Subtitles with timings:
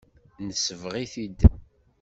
[0.47, 1.39] Nesbeɣ-it-id.